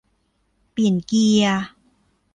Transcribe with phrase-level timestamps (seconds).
[0.71, 1.59] เปลี่ยนเกียร์